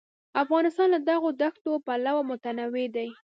[0.43, 3.09] افغانستان له دغو دښتو پلوه متنوع دی.